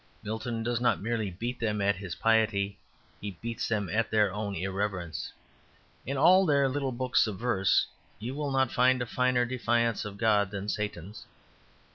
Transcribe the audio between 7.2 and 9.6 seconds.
of verse you will not find a finer